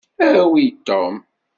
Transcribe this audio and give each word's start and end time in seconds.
Awi 0.29 0.65
Tom. 0.87 1.13